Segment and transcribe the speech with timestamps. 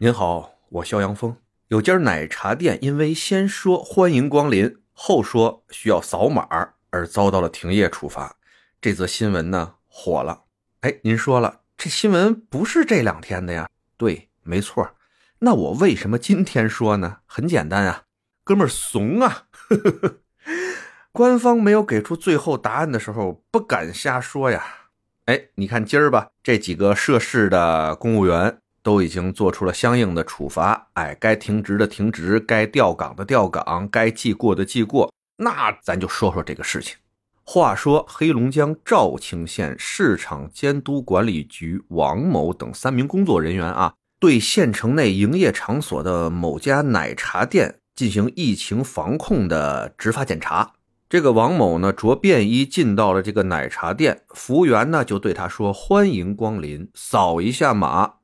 [0.00, 1.36] 您好，我肖阳峰。
[1.70, 6.46] 有家奶茶店因为先说欢迎光临，后说需要扫码
[6.90, 8.36] 而遭到了停业处罚。
[8.80, 10.44] 这则新闻呢火了。
[10.82, 13.68] 哎，您说了，这新闻不是这两天的呀？
[13.96, 14.88] 对，没错。
[15.40, 17.16] 那我为什么今天说呢？
[17.26, 18.04] 很简单啊，
[18.44, 19.46] 哥们儿怂啊！
[21.10, 24.64] 官方没有给出最后答案的时候，不敢瞎说呀。
[25.24, 30.88] 哎，你看今儿吧，这几个涉事的公务员都已经做出了相应的处罚。
[30.94, 35.12] 哎，该停职的停职，该调岗的调岗，该记过的记过。
[35.36, 36.96] 那咱就说说这个事情。
[37.44, 43.92] 话说，黑龙江肇庆县市场监督管理局王某等三名工作人员啊。
[44.18, 50.72] 对县城内营业场所的某家奶茶店进行疫情防控的执法检查。
[51.10, 58.14] 这个王某呢，着便衣进到了这个奶茶店，服务员呢就对他说：“欢迎光临，扫一下码。”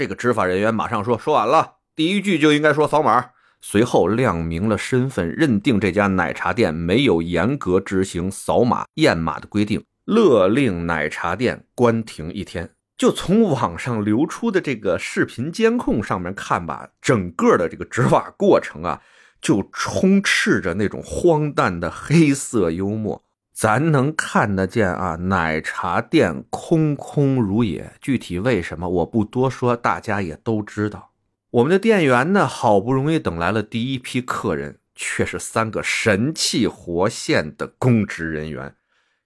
[0.00, 12.70] 这个执法人员马上说：“说完了，第一句就应该说扫码。”随后亮明了身份，认定这家奶茶店没有严格执行扫码验码的规定，勒令奶茶店关停一天。
[12.96, 19.02] 就从网上流出的这个视频监控上面看吧，整个的这个执法过程啊，
[19.42, 23.22] 就充斥着那种荒诞的黑色幽默。
[23.60, 27.92] 咱能看得见啊，奶茶店空空如也。
[28.00, 31.12] 具体为什么我不多说，大家也都知道。
[31.50, 38.76] 我们的店员呢，好不容易等来了第一批客人，却是三个神气活现的公职人员。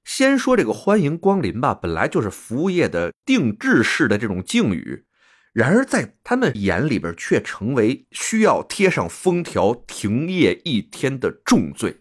[0.02, 5.04] 先说这个欢迎光临吧，本来就是服务业的定制式的这种敬语，
[5.52, 12.00] 然而在他们眼里边却成为需要贴上封条停业一天的重罪。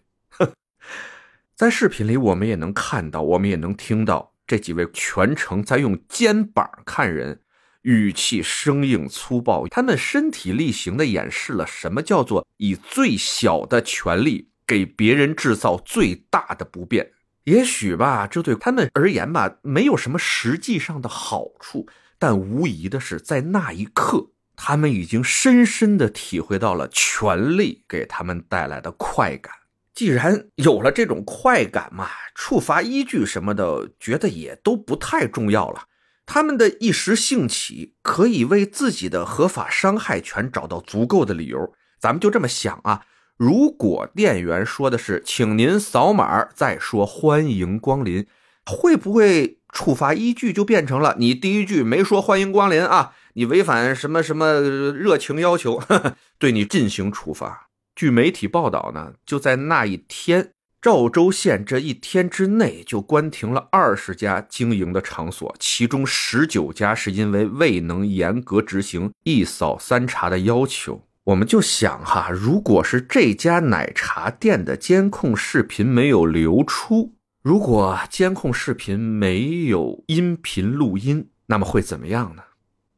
[1.56, 7.42] 在视频里，我们也能看到，我们也能听到这几位全程在用肩膀看人，
[7.82, 17.12] 语气生硬粗暴，他们身体力行的演示了什么叫做以最小的权利给别人制造最大的不便。
[17.44, 21.86] 也许吧，这对他们而言吧，没有什么实际上的好处，
[22.18, 29.54] 但无疑的是，在那一刻，他们已经深深的体会到了权力给他们带来的快感。
[29.94, 35.84] 既然有了这种快感嘛，处罚依据什么的，觉得也都不太重要了。
[36.26, 41.72] 他们的一时兴起，可以为自己的合法伤害权找到足够的理由。
[42.00, 43.02] 咱们就这么想啊。
[43.36, 48.26] 如果店员说的是“请您扫码”，再说“欢迎光临”，
[48.64, 53.12] 会不会处罚依据就变成了你第一句没说“欢迎光临”啊？
[53.34, 55.82] 你违反什么什么热情要求，
[56.38, 57.68] 对你进行处罚？
[57.94, 60.50] 据媒体报道呢，就在那一天，
[60.82, 71.02] 赵州县这一天之内就关停了二十家经营的场所，其中十九家是因为未能严格执行一扫三查的要求。
[71.22, 82.42] 我们就想哈，如果是这家奶茶店的监控视频没有流出，如果监控视频没有音频录音，那么会怎么样呢？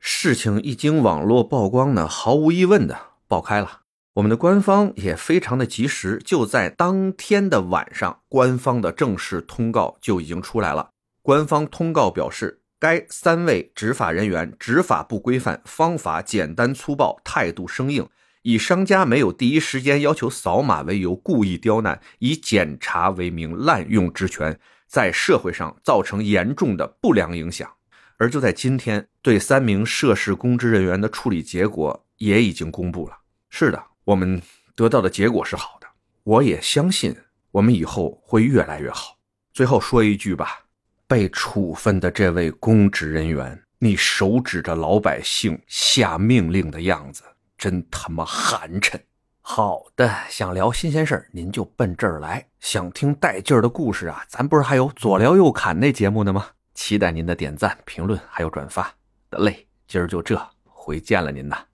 [0.01, 2.99] 事情一经网络曝光呢，毫无疑问的
[3.29, 3.83] 爆开了。
[4.17, 10.89] 我们的官方也非常的及时，就在当天的晚上，官方的正式通告就已经出来了。
[11.21, 12.63] 官方通告表示。
[12.79, 18.07] 该三位执法人员执法不规范，方法简单粗暴，态度生硬，
[18.43, 27.67] 以商家没有第一时间要求扫码为由，故意刁难，以检查为名滥用职权，在社会上造成严重的不良影响。
[28.19, 33.17] 而就在今天，对三名涉事公职人员的处理结果也已经公布了。
[33.49, 34.41] 是的，我们
[34.75, 35.87] 得到的结果是好的，
[36.23, 37.15] 我也相信
[37.51, 39.17] 我们以后会越来越好。
[39.53, 40.61] 最后说一句吧。
[41.09, 47.23] 被处分的这位公职人员，你手指着老百姓下命令的样子，
[47.57, 48.99] 真他妈寒碜！
[49.41, 56.47] 好的，想聊新鲜事儿，您就奔这儿来；想听带劲儿的故事啊，咱不是还有左聊右侃那节目呢吗？
[56.75, 58.93] 期待您的点赞、评论还有转发。
[59.31, 61.67] 得嘞，今儿就这，回见了您呐。